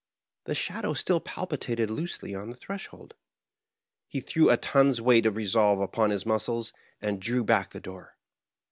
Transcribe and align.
The 0.45 0.55
shadow 0.55 0.95
still 0.95 1.19
palpitated 1.19 1.91
loosely 1.91 2.33
on 2.33 2.49
the 2.49 2.55
threshold. 2.55 3.13
He 4.07 4.19
threw 4.19 4.49
a 4.49 4.57
ton's 4.57 4.99
weight 4.99 5.27
of 5.27 5.35
resolve 5.35 5.79
upon 5.79 6.09
his 6.09 6.25
muscles, 6.25 6.73
and 6.99 7.21
drew 7.21 7.43
back 7.43 7.69
the 7.69 7.79
door. 7.81 8.17